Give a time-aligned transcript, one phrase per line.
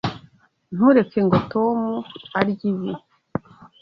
[0.75, 1.79] Ntureke ngo Tom
[2.39, 2.91] arye ibi.